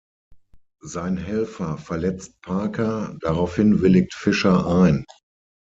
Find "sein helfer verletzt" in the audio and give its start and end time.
0.81-2.41